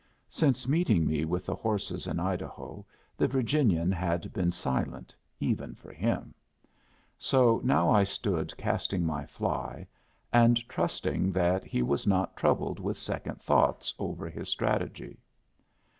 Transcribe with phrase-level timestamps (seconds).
[0.29, 2.83] Since meeting me with the horses in Idaho
[3.15, 6.33] the Virginian had been silent, even for him.
[7.19, 9.85] So now I stood casting my fly,
[10.33, 15.19] and trusting that he was not troubled with second thoughts over his strategy.